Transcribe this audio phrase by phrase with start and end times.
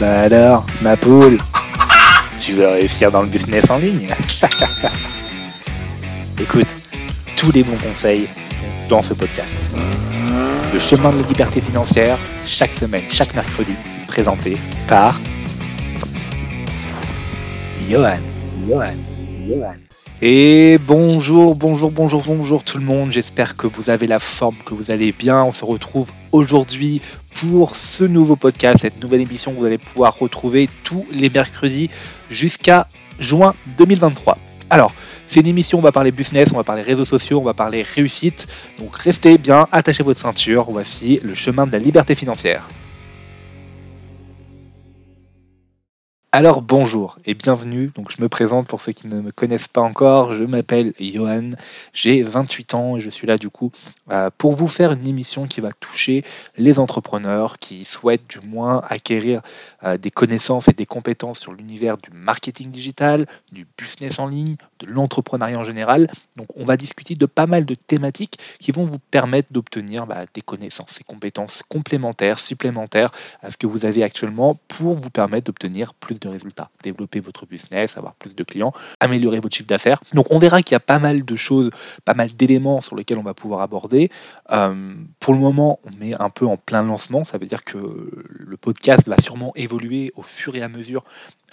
[0.00, 1.36] Bah alors, ma poule,
[2.38, 4.08] tu veux réussir dans le business en ligne?
[6.40, 6.68] Écoute,
[7.36, 8.26] tous les bons conseils
[8.88, 9.58] dans ce podcast.
[10.72, 12.16] Le chemin de la liberté financière,
[12.46, 13.74] chaque semaine, chaque mercredi,
[14.06, 14.56] présenté
[14.88, 15.20] par
[17.86, 18.20] Johan.
[18.66, 18.96] Johan.
[19.46, 19.89] Johan.
[20.22, 23.10] Et bonjour, bonjour, bonjour, bonjour tout le monde.
[23.10, 25.42] J'espère que vous avez la forme, que vous allez bien.
[25.42, 27.00] On se retrouve aujourd'hui
[27.40, 31.88] pour ce nouveau podcast, cette nouvelle émission que vous allez pouvoir retrouver tous les mercredis
[32.30, 32.86] jusqu'à
[33.18, 34.36] juin 2023.
[34.68, 34.92] Alors,
[35.26, 37.82] c'est une émission, on va parler business, on va parler réseaux sociaux, on va parler
[37.82, 38.46] réussite.
[38.78, 40.66] Donc restez bien, attachez votre ceinture.
[40.70, 42.68] Voici le chemin de la liberté financière.
[46.32, 49.80] Alors bonjour et bienvenue, donc je me présente pour ceux qui ne me connaissent pas
[49.80, 51.54] encore, je m'appelle Johan,
[51.92, 53.72] j'ai 28 ans et je suis là du coup
[54.12, 56.22] euh, pour vous faire une émission qui va toucher
[56.56, 59.42] les entrepreneurs qui souhaitent du moins acquérir
[59.82, 64.54] euh, des connaissances et des compétences sur l'univers du marketing digital, du business en ligne,
[64.78, 66.12] de l'entrepreneuriat en général.
[66.36, 70.26] Donc on va discuter de pas mal de thématiques qui vont vous permettre d'obtenir bah,
[70.32, 73.10] des connaissances et compétences complémentaires, supplémentaires
[73.42, 77.46] à ce que vous avez actuellement pour vous permettre d'obtenir plus de résultats, développer votre
[77.46, 80.00] business, avoir plus de clients, améliorer votre chiffre d'affaires.
[80.12, 81.70] Donc on verra qu'il y a pas mal de choses,
[82.04, 84.10] pas mal d'éléments sur lesquels on va pouvoir aborder.
[84.52, 87.78] Euh, pour le moment, on est un peu en plein lancement, ça veut dire que
[88.28, 91.04] le podcast va sûrement évoluer au fur et à mesure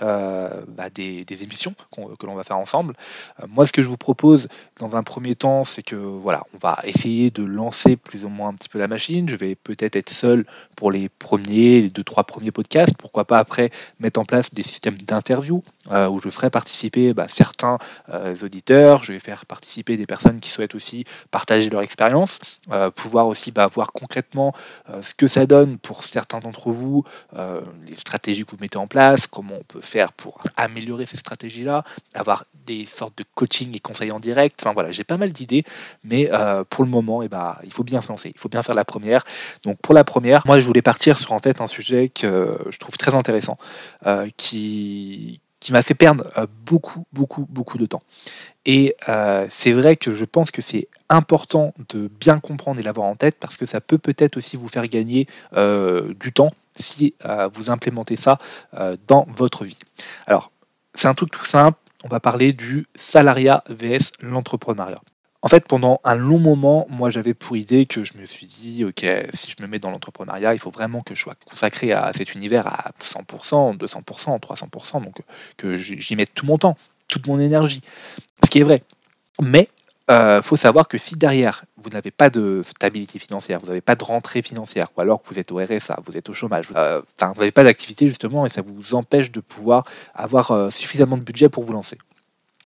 [0.04, 1.73] euh, bah, des, émissions
[2.20, 2.94] que l'on va faire ensemble.
[3.42, 4.48] Euh, moi, ce que je vous propose
[4.80, 8.50] dans un premier temps, c'est que voilà, on va essayer de lancer plus ou moins
[8.50, 9.28] un petit peu la machine.
[9.28, 10.45] Je vais peut-être être seul
[10.76, 12.95] pour les premiers, les deux, trois premiers podcasts.
[12.98, 17.27] Pourquoi pas après mettre en place des systèmes d'interview euh, où je ferai participer bah,
[17.27, 17.77] certains
[18.41, 19.03] auditeurs.
[19.03, 22.39] Je vais faire participer des personnes qui souhaitent aussi partager leur expérience,
[22.95, 24.53] pouvoir aussi bah, voir concrètement
[25.02, 27.03] ce que ça donne pour certains d'entre vous,
[27.85, 31.83] les stratégies que vous mettez en place, comment on peut faire pour améliorer ces stratégies-là,
[32.13, 34.59] avoir des sortes de coaching et conseils en direct.
[34.61, 35.63] Enfin voilà, j'ai pas mal d'idées,
[36.03, 38.49] mais euh, pour le moment, et eh ben, il faut bien se lancer, il faut
[38.49, 39.23] bien faire la première.
[39.64, 42.77] Donc pour la première, moi je voulais partir sur en fait un sujet que je
[42.77, 43.58] trouve très intéressant,
[44.05, 48.04] euh, qui, qui m'a fait perdre euh, beaucoup, beaucoup, beaucoup de temps.
[48.66, 48.98] Et
[49.50, 53.38] c'est vrai que je pense que c'est important de bien comprendre et l'avoir en tête
[53.40, 55.26] parce que ça peut peut-être aussi vous faire gagner
[55.56, 58.40] du temps si euh, vous implémentez ça
[58.73, 59.78] euh, dans votre vie.
[60.26, 60.52] Alors,
[60.95, 65.02] c'est un truc tout simple, on va parler du salariat vs l'entrepreneuriat.
[65.47, 68.83] En fait, pendant un long moment, moi j'avais pour idée que je me suis dit,
[68.83, 72.11] ok, si je me mets dans l'entrepreneuriat, il faut vraiment que je sois consacré à
[72.11, 75.21] cet univers à 100%, 200%, 300%, donc
[75.55, 76.75] que j'y mette tout mon temps,
[77.08, 77.81] toute mon énergie.
[78.43, 78.83] Ce qui est vrai.
[79.41, 79.69] Mais
[80.09, 83.79] il euh, faut savoir que si derrière, vous n'avez pas de stabilité financière, vous n'avez
[83.79, 86.67] pas de rentrée financière, ou alors que vous êtes au RSA, vous êtes au chômage,
[86.75, 91.15] euh, vous n'avez pas d'activité justement, et ça vous empêche de pouvoir avoir euh, suffisamment
[91.15, 91.97] de budget pour vous lancer.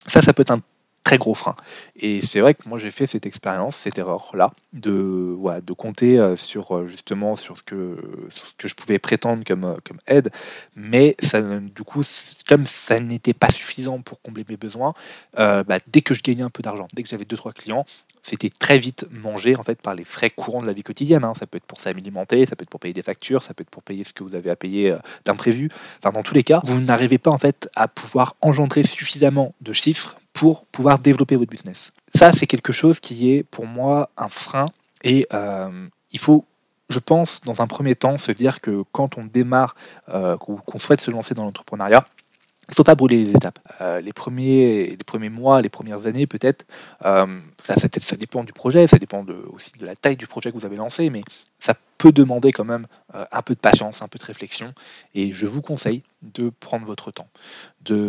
[0.05, 0.59] Ça, ça peut être un
[1.07, 1.56] très gros frein.
[1.95, 4.91] Et c'est vrai que moi j'ai fait cette expérience, cette erreur-là, de,
[5.40, 7.97] voilà, de compter euh, sur euh, justement sur ce, que,
[8.28, 10.31] ce que je pouvais prétendre comme, euh, comme aide,
[10.75, 12.01] mais ça, du coup,
[12.50, 14.94] comme ça n'était pas suffisant pour combler mes besoins,
[15.34, 17.85] bah, dès que je gagnais un peu d'argent, dès que j'avais deux trois clients,
[18.22, 21.24] c'était très vite mangé en fait par les frais courants de la vie quotidienne.
[21.24, 21.34] Hein.
[21.39, 23.69] Ça peut être pour s'alimenter, ça peut être pour payer des factures, ça peut être
[23.69, 24.94] pour payer ce que vous avez à payer
[25.24, 25.69] d'imprévu.
[26.00, 29.72] Enfin, dans tous les cas, vous n'arrivez pas en fait à pouvoir engendrer suffisamment de
[29.72, 31.92] chiffres pour pouvoir développer votre business.
[32.14, 34.68] Ça, c'est quelque chose qui est pour moi un frein
[35.03, 36.46] et euh, il faut,
[36.90, 39.75] je pense, dans un premier temps, se dire que quand on démarre,
[40.09, 42.06] euh, qu'on souhaite se lancer dans l'entrepreneuriat,
[42.68, 43.58] il ne faut pas brûler les étapes.
[43.81, 46.68] Euh, les, premiers, les premiers mois, les premières années, peut-être,
[47.04, 50.58] euh, ça, ça, dépend du projet, ça dépend aussi de la taille du projet que
[50.58, 51.24] vous avez lancé, mais
[51.59, 54.74] ça peut demander quand même euh, un peu de patience, un peu de réflexion,
[55.16, 57.30] et je vous conseille de prendre votre temps.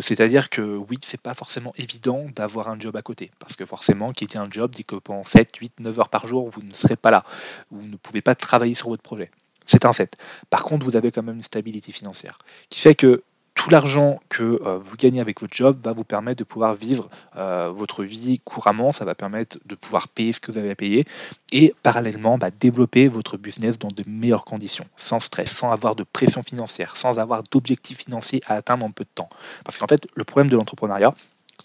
[0.00, 4.12] C'est-à-dire que oui, c'est pas forcément évident d'avoir un job à côté, parce que forcément,
[4.12, 6.96] quitter un job dit que pendant 7, 8, 9 heures par jour, vous ne serez
[6.96, 7.24] pas là,
[7.70, 9.30] vous ne pouvez pas travailler sur votre projet.
[9.64, 10.16] C'est un fait.
[10.48, 12.38] Par contre, vous avez quand même une stabilité financière,
[12.70, 13.22] qui fait que
[13.58, 17.10] tout l'argent que euh, vous gagnez avec votre job va vous permettre de pouvoir vivre
[17.36, 20.74] euh, votre vie couramment, ça va permettre de pouvoir payer ce que vous avez à
[20.76, 21.06] payer
[21.50, 26.04] et parallèlement bah, développer votre business dans de meilleures conditions, sans stress, sans avoir de
[26.04, 29.28] pression financière, sans avoir d'objectifs financiers à atteindre en peu de temps.
[29.64, 31.12] Parce qu'en fait, le problème de l'entrepreneuriat,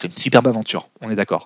[0.01, 1.45] c'est une superbe aventure, on est d'accord.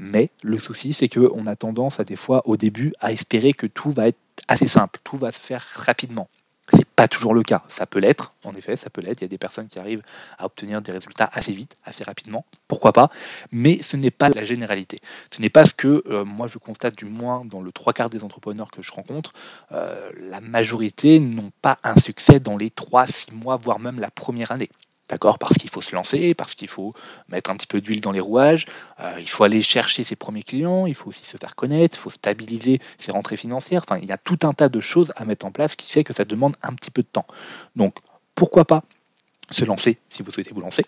[0.00, 3.68] Mais le souci, c'est qu'on a tendance à des fois au début à espérer que
[3.68, 4.18] tout va être
[4.48, 6.28] assez simple, tout va se faire rapidement.
[6.72, 7.62] C'est pas toujours le cas.
[7.68, 9.20] Ça peut l'être, en effet, ça peut l'être.
[9.20, 10.02] Il y a des personnes qui arrivent
[10.38, 12.44] à obtenir des résultats assez vite, assez rapidement.
[12.66, 13.10] Pourquoi pas?
[13.52, 14.98] Mais ce n'est pas la généralité.
[15.30, 18.10] Ce n'est pas ce que euh, moi je constate, du moins dans le trois quarts
[18.10, 19.32] des entrepreneurs que je rencontre.
[19.72, 24.50] Euh, la majorité n'ont pas un succès dans les 3-6 mois, voire même la première
[24.50, 24.70] année.
[25.08, 25.38] D'accord?
[25.38, 26.92] Parce qu'il faut se lancer, parce qu'il faut
[27.28, 28.66] mettre un petit peu d'huile dans les rouages,
[29.00, 32.00] euh, il faut aller chercher ses premiers clients, il faut aussi se faire connaître, il
[32.00, 33.82] faut stabiliser ses rentrées financières.
[33.88, 36.02] Enfin, il y a tout un tas de choses à mettre en place qui fait
[36.02, 37.26] que ça demande un petit peu de temps.
[37.76, 37.94] Donc,
[38.34, 38.82] pourquoi pas
[39.50, 40.84] se lancer si vous souhaitez vous lancer?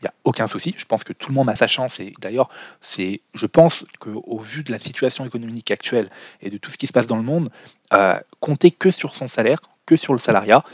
[0.00, 0.74] Il n'y a aucun souci.
[0.76, 2.00] Je pense que tout le monde a sa chance.
[2.00, 2.48] Et d'ailleurs,
[2.80, 6.86] c'est, je pense qu'au vu de la situation économique actuelle et de tout ce qui
[6.86, 7.50] se passe dans le monde,
[7.92, 10.64] euh, compter que sur son salaire, que sur le salariat,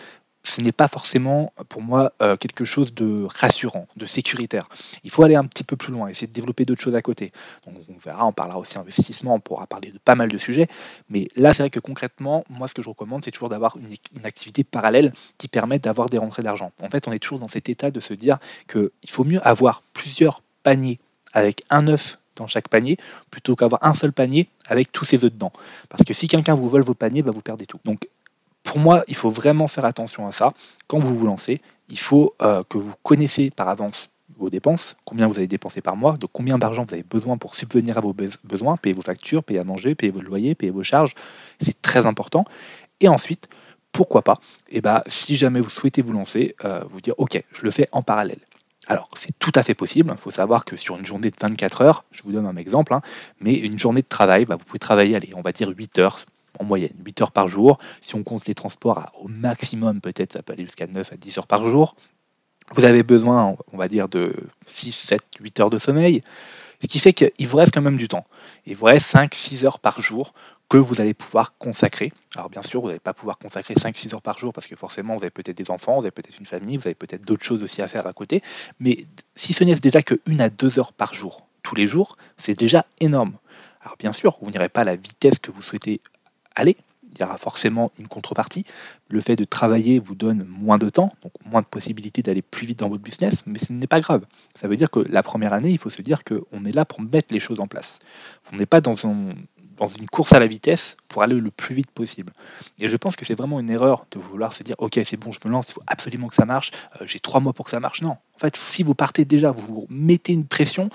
[0.48, 4.68] ce n'est pas forcément pour moi euh, quelque chose de rassurant, de sécuritaire.
[5.04, 7.32] Il faut aller un petit peu plus loin, essayer de développer d'autres choses à côté.
[7.66, 10.68] Donc on verra, on parlera aussi investissement, on pourra parler de pas mal de sujets.
[11.10, 14.24] Mais là, c'est vrai que concrètement, moi, ce que je recommande, c'est toujours d'avoir une,
[14.24, 16.72] activité parallèle qui permette d'avoir des rentrées d'argent.
[16.82, 18.38] En fait, on est toujours dans cet état de se dire
[18.68, 20.98] qu'il faut mieux avoir plusieurs paniers
[21.32, 22.98] avec un œuf dans chaque panier
[23.30, 25.52] plutôt qu'avoir un seul panier avec tous ses œufs dedans.
[25.88, 27.80] Parce que si quelqu'un vous vole vos paniers, bah, vous perdez tout.
[28.66, 30.52] Pour moi, il faut vraiment faire attention à ça.
[30.88, 35.28] Quand vous vous lancez, il faut euh, que vous connaissez par avance vos dépenses, combien
[35.28, 38.14] vous allez dépenser par mois, de combien d'argent vous avez besoin pour subvenir à vos
[38.44, 41.14] besoins, payer vos factures, payer à manger, payer vos loyers, payer vos charges.
[41.60, 42.44] C'est très important.
[43.00, 43.48] Et ensuite,
[43.92, 44.34] pourquoi pas,
[44.68, 47.88] eh ben, si jamais vous souhaitez vous lancer, euh, vous dire ok, je le fais
[47.92, 48.40] en parallèle.
[48.88, 50.12] Alors, c'est tout à fait possible.
[50.14, 52.92] Il faut savoir que sur une journée de 24 heures, je vous donne un exemple,
[52.92, 53.00] hein,
[53.40, 56.20] mais une journée de travail, bah, vous pouvez travailler, allez, on va dire 8 heures,
[56.58, 57.78] en moyenne, 8 heures par jour.
[58.00, 61.38] Si on compte les transports au maximum, peut-être ça peut aller jusqu'à 9 à 10
[61.38, 61.96] heures par jour.
[62.72, 64.34] Vous avez besoin, on va dire, de
[64.66, 66.20] 6, 7, 8 heures de sommeil,
[66.82, 68.26] ce qui fait qu'il vous reste quand même du temps.
[68.66, 70.34] Il vous reste 5, 6 heures par jour
[70.68, 72.12] que vous allez pouvoir consacrer.
[72.34, 75.14] Alors bien sûr, vous n'allez pas pouvoir consacrer 5-6 heures par jour parce que forcément,
[75.14, 77.62] vous avez peut-être des enfants, vous avez peut-être une famille, vous avez peut-être d'autres choses
[77.62, 78.42] aussi à faire à côté.
[78.80, 79.06] Mais
[79.36, 82.58] si ce n'est déjà que 1 à 2 heures par jour, tous les jours, c'est
[82.58, 83.36] déjà énorme.
[83.80, 86.00] Alors bien sûr, vous n'irez pas à la vitesse que vous souhaitez
[86.56, 86.76] aller,
[87.16, 88.64] il y aura forcément une contrepartie.
[89.08, 92.66] Le fait de travailler vous donne moins de temps, donc moins de possibilités d'aller plus
[92.66, 94.26] vite dans votre business, mais ce n'est pas grave.
[94.54, 97.00] Ça veut dire que la première année, il faut se dire qu'on est là pour
[97.00, 97.98] mettre les choses en place.
[98.52, 102.32] On n'est pas dans, une course à la vitesse pour aller le plus vite possible.
[102.78, 105.32] Et je pense que c'est vraiment une erreur de vouloir se dire, ok, c'est bon,
[105.32, 106.70] je me lance, il faut absolument que ça marche,
[107.00, 108.02] euh, j'ai trois mois pour que ça marche.
[108.02, 110.90] Non, en fait, si vous partez déjà, vous, vous mettez une pression,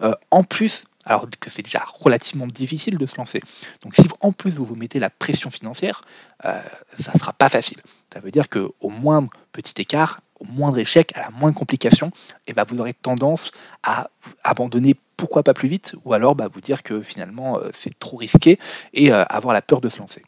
[0.00, 3.40] euh, en plus, alors que c'est déjà relativement difficile de se lancer.
[3.82, 6.02] Donc si en plus vous vous mettez la pression financière,
[6.44, 6.60] euh,
[6.98, 7.78] ça ne sera pas facile.
[8.12, 12.50] Ça veut dire qu'au moindre petit écart, au moindre échec, à la moindre complication, et
[12.50, 13.52] eh ben, vous aurez tendance
[13.82, 14.10] à
[14.42, 18.16] abandonner pourquoi pas plus vite, ou alors bah, vous dire que finalement euh, c'est trop
[18.16, 18.58] risqué
[18.92, 20.22] et euh, avoir la peur de se lancer.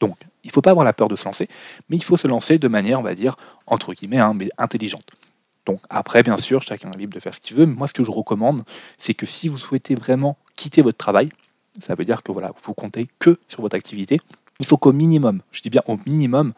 [0.00, 1.48] Donc il ne faut pas avoir la peur de se lancer,
[1.88, 3.36] mais il faut se lancer de manière, on va dire,
[3.66, 5.04] entre guillemets, hein, mais intelligente.
[5.68, 7.66] Donc après, bien sûr, chacun est libre de faire ce qu'il veut.
[7.66, 8.64] Mais moi, ce que je recommande,
[8.96, 11.28] c'est que si vous souhaitez vraiment quitter votre travail,
[11.86, 14.18] ça veut dire que voilà, vous comptez que sur votre activité.
[14.60, 16.54] Il faut qu'au minimum, je dis bien au minimum,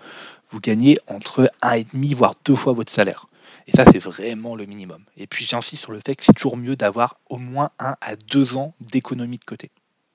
[0.52, 3.26] vous gagnez entre 1,5 voire deux fois votre salaire.
[3.66, 5.02] Et ça, c'est vraiment le minimum.
[5.16, 8.14] Et puis j'insiste sur le fait que c'est toujours mieux d'avoir au moins 1 à
[8.14, 9.72] 2 ans d'économie de côté.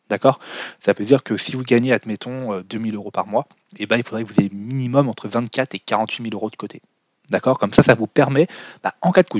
[0.09, 0.39] D'accord?
[0.79, 3.45] Ça veut dire que si vous gagnez, admettons, 2000 euh, euros par mois,
[3.77, 6.55] eh ben, il faudrait que vous ayez minimum entre 24 et 48 000 euros de
[6.55, 6.81] côté.
[7.29, 7.59] D'accord?
[7.59, 8.47] Comme ça, ça vous permet,
[8.83, 9.39] bah, en cas de coup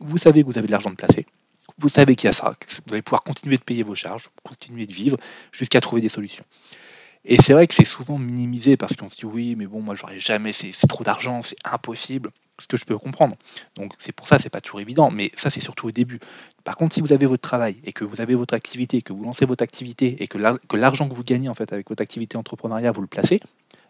[0.00, 1.26] vous savez que vous avez de l'argent de placer,
[1.78, 4.30] vous savez qu'il y a ça, que vous allez pouvoir continuer de payer vos charges,
[4.42, 5.16] continuer de vivre
[5.52, 6.44] jusqu'à trouver des solutions.
[7.24, 9.94] Et c'est vrai que c'est souvent minimisé parce qu'on se dit oui, mais bon, moi
[9.94, 13.36] j'aurais jamais, c'est trop d'argent, c'est impossible, ce que je peux comprendre.
[13.76, 16.20] Donc c'est pour ça, c'est pas toujours évident, mais ça c'est surtout au début.
[16.64, 19.24] Par contre, si vous avez votre travail et que vous avez votre activité, que vous
[19.24, 20.36] lancez votre activité et que
[20.76, 23.40] l'argent que vous gagnez en fait avec votre activité entrepreneuriale, vous le placez,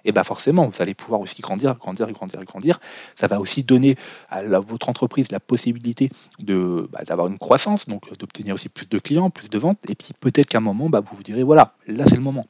[0.04, 2.80] et bien forcément, vous allez pouvoir aussi grandir, grandir, grandir, grandir.
[3.16, 3.96] Ça va aussi donner
[4.30, 9.30] à votre entreprise la possibilité bah, d'avoir une croissance, donc d'obtenir aussi plus de clients,
[9.30, 9.78] plus de ventes.
[9.88, 12.44] Et puis peut-être qu'à un moment, bah, vous vous direz, voilà, là c'est le moment.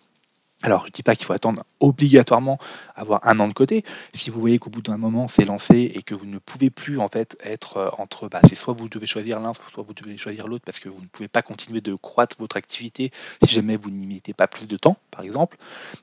[0.62, 2.58] Alors, je ne dis pas qu'il faut attendre obligatoirement
[2.94, 3.84] avoir un an de côté.
[4.14, 6.98] Si vous voyez qu'au bout d'un moment, c'est lancé et que vous ne pouvez plus
[6.98, 10.16] en fait être euh, entre, bah, c'est soit vous devez choisir l'un, soit vous devez
[10.16, 13.10] choisir l'autre parce que vous ne pouvez pas continuer de croître votre activité
[13.44, 15.58] si jamais vous n'y mettez pas plus de temps, par exemple.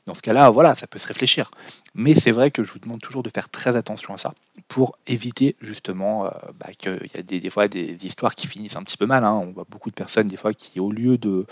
[0.06, 1.50] Dans ce cas-là, voilà, ça peut se réfléchir.
[1.96, 4.34] Mais c'est vrai que je vous demande toujours de faire très attention à ça
[4.68, 6.30] pour éviter justement euh,
[6.60, 9.26] bah, qu'il y a des, fois des, histoires qui finissent un petit peu mal.
[9.26, 9.34] Hein.
[9.34, 11.46] On voit beaucoup de personnes des fois qui, au lieu de,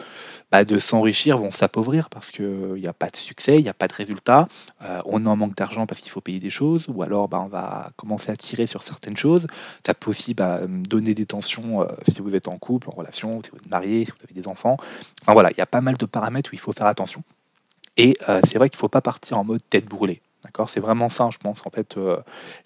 [0.51, 3.73] bah, de s'enrichir, vont s'appauvrir parce qu'il n'y a pas de succès, il n'y a
[3.73, 4.47] pas de résultat,
[4.83, 7.47] euh, on en manque d'argent parce qu'il faut payer des choses, ou alors bah, on
[7.47, 9.47] va commencer à tirer sur certaines choses.
[9.85, 13.41] Ça peut aussi bah, donner des tensions euh, si vous êtes en couple, en relation,
[13.43, 14.77] si vous êtes marié, si vous avez des enfants.
[15.21, 17.23] Enfin voilà, il y a pas mal de paramètres où il faut faire attention.
[17.97, 20.21] Et c'est vrai qu'il ne faut pas partir en mode tête brûlée.
[20.67, 22.17] C'est vraiment ça, je pense, en fait, euh,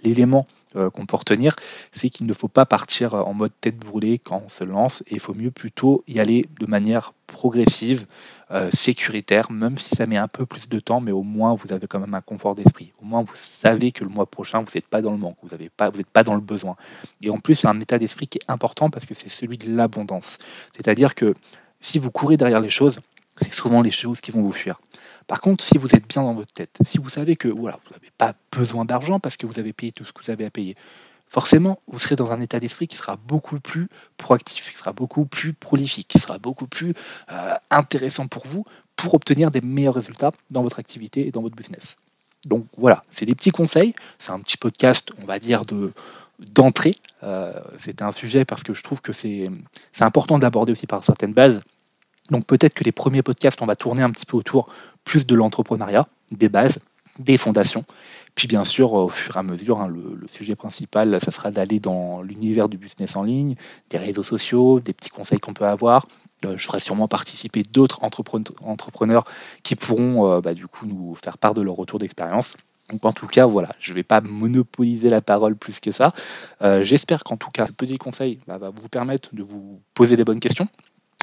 [0.02, 1.56] l'élément euh, qu'on peut retenir,
[1.92, 5.16] c'est qu'il ne faut pas partir en mode tête brûlée quand on se lance, et
[5.16, 8.06] il faut mieux plutôt y aller de manière progressive,
[8.52, 11.74] euh, sécuritaire, même si ça met un peu plus de temps, mais au moins vous
[11.74, 12.94] avez quand même un confort d'esprit.
[13.02, 15.58] Au moins vous savez que le mois prochain, vous n'êtes pas dans le manque, vous
[15.58, 16.76] n'êtes pas, pas dans le besoin.
[17.22, 19.76] Et en plus, c'est un état d'esprit qui est important parce que c'est celui de
[19.76, 20.38] l'abondance.
[20.76, 21.34] C'est-à-dire que
[21.82, 23.00] si vous courez derrière les choses,
[23.42, 24.80] c'est souvent les choses qui vont vous fuir.
[25.28, 27.94] Par contre, si vous êtes bien dans votre tête, si vous savez que voilà, vous
[27.94, 30.50] n'avez pas besoin d'argent parce que vous avez payé tout ce que vous avez à
[30.50, 30.76] payer,
[31.28, 33.88] forcément, vous serez dans un état d'esprit qui sera beaucoup plus
[34.18, 36.94] proactif, qui sera beaucoup plus prolifique, qui sera beaucoup plus
[37.32, 41.56] euh, intéressant pour vous pour obtenir des meilleurs résultats dans votre activité et dans votre
[41.56, 41.96] business.
[42.46, 43.96] Donc voilà, c'est des petits conseils.
[44.20, 45.94] C'est un petit podcast, on va dire, de
[46.40, 46.96] d'entrée.
[47.24, 49.50] Euh, C'était un sujet parce que je trouve que c'est
[50.00, 51.62] important d'aborder aussi par certaines bases
[52.30, 54.70] donc peut-être que les premiers podcasts, on va tourner un petit peu autour
[55.04, 56.80] plus de l'entrepreneuriat, des bases,
[57.20, 57.86] des fondations.
[58.36, 61.80] Puis bien sûr, au fur et à mesure, hein, le, sujet principal, ça sera d'aller
[61.80, 63.56] dans l'univers du business en ligne,
[63.90, 66.08] des réseaux sociaux, des petits conseils qu'on peut avoir.
[66.46, 69.26] Euh, je ferai sûrement participer d'autres entrepreneurs
[69.62, 72.56] qui pourront euh, bah, du coup nous faire part de leur retour d'expérience.
[72.90, 76.14] Donc en tout cas, voilà, je ne vais pas monopoliser la parole plus que ça.
[76.62, 80.18] Euh, j'espère qu'en tout cas, ce petit conseil bah, va vous permettre de vous poser
[80.18, 80.68] des bonnes questions,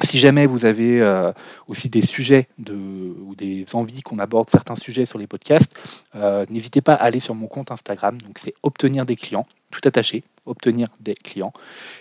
[0.03, 1.31] si jamais vous avez euh,
[1.67, 5.73] aussi des sujets ou des envies qu'on aborde certains sujets sur les podcasts,
[6.15, 8.19] euh, n'hésitez pas à aller sur mon compte Instagram.
[8.21, 11.53] Donc c'est obtenir des clients, tout attaché, obtenir des clients.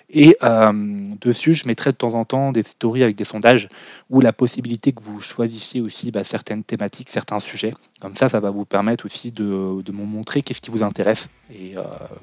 [0.08, 0.72] Et euh,
[1.20, 3.68] dessus, je mettrai de temps en temps des stories avec des sondages
[4.08, 7.72] ou la possibilité que vous choisissiez aussi bah, certaines thématiques, certains sujets.
[8.00, 11.28] Comme ça, ça va vous permettre aussi de, de montrer qu'est-ce qui vous intéresse.
[11.52, 11.74] Et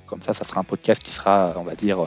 [0.07, 1.99] comme ça, ça sera un podcast qui sera, on va dire,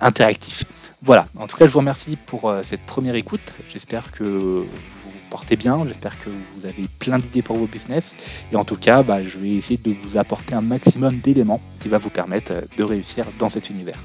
[0.00, 0.64] interactif.
[1.02, 3.52] Voilà, en tout cas, je vous remercie pour euh, cette première écoute.
[3.68, 4.62] J'espère que vous
[5.04, 8.16] vous portez bien, j'espère que vous avez plein d'idées pour vos business.
[8.52, 11.88] Et en tout cas, bah, je vais essayer de vous apporter un maximum d'éléments qui
[11.88, 13.98] va vous permettre euh, de réussir dans cet univers.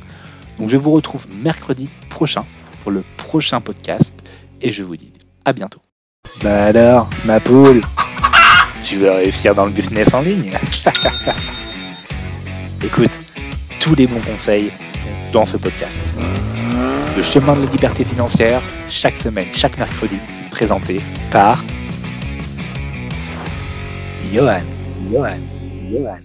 [0.59, 2.45] Donc je vous retrouve mercredi prochain
[2.83, 4.13] pour le prochain podcast
[4.61, 5.13] et je vous dis
[5.45, 5.81] à bientôt.
[6.43, 7.81] Bah alors, ma poule,
[8.83, 10.51] tu veux réussir dans le business en ligne
[12.83, 13.11] Écoute,
[13.79, 14.71] tous les bons conseils
[15.31, 16.01] dans ce podcast.
[17.15, 20.17] Le chemin de la liberté financière, chaque semaine, chaque mercredi,
[20.50, 21.63] présenté par
[24.31, 24.63] Johan.
[25.11, 25.41] Johan.
[25.91, 26.21] Johan.